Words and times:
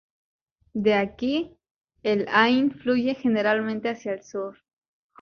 De 0.73 0.95
aquí, 0.95 1.55
el 2.01 2.25
Ain 2.29 2.71
fluye 2.71 3.13
generalmente 3.13 3.87
hacia 3.91 4.13
el 4.13 4.23
sur. 4.23 4.57